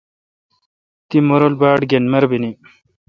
تی 1.07 1.17
مہ 1.27 1.35
رل 1.41 1.53
باڑ 1.61 1.79
گین 1.89 2.05
مربینی۔ 2.11 2.51